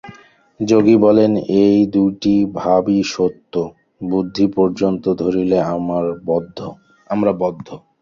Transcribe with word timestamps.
যোগী 0.59 0.95
বলেন, 0.97 1.31
এই 1.61 1.77
দুইটি 1.87 2.33
ভাবই 2.53 2.99
সত্য, 3.13 3.53
বুদ্ধি 4.01 4.45
পর্যন্ত 4.57 5.03
ধরিলে 5.21 5.57
আমরা 7.09 7.31
বদ্ধ। 7.39 7.67